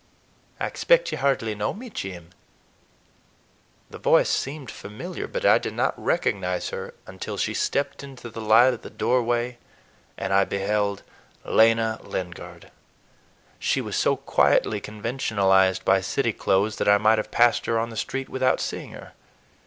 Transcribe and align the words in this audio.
"I 0.59 0.65
expect 0.65 1.11
you 1.11 1.19
hardly 1.19 1.53
know 1.53 1.75
me, 1.75 1.91
Jim." 1.91 2.31
The 3.91 3.99
voice 3.99 4.29
seemed 4.31 4.71
familiar, 4.71 5.27
but 5.27 5.45
I 5.45 5.59
did 5.59 5.75
not 5.75 5.93
recognize 5.95 6.69
her 6.69 6.95
until 7.05 7.37
she 7.37 7.53
stepped 7.53 8.01
into 8.03 8.31
the 8.31 8.41
light 8.41 8.73
of 8.73 8.83
my 8.83 8.89
doorway 8.89 9.59
and 10.17 10.33
I 10.33 10.43
beheld—Lena 10.43 11.99
Lingard! 12.03 12.71
She 13.59 13.79
was 13.79 13.95
so 13.95 14.15
quietly 14.15 14.81
conventionalized 14.81 15.85
by 15.85 16.01
city 16.01 16.33
clothes 16.33 16.77
that 16.77 16.89
I 16.89 16.97
might 16.97 17.19
have 17.19 17.29
passed 17.29 17.67
her 17.67 17.77
on 17.77 17.91
the 17.91 17.95
street 17.95 18.27
without 18.27 18.59
seeing 18.59 18.93
her. 18.93 19.13